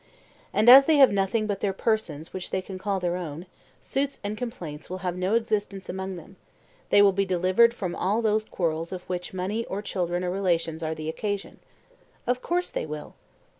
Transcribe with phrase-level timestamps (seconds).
[0.51, 3.45] And as they have nothing but their persons which they can call their own,
[3.81, 6.37] suits and complaints will have no existence among them;
[6.89, 10.81] they will be delivered from all those quarrels of which money or children or relations
[10.81, 11.59] are the occasion.
[12.25, 13.13] Of course they will.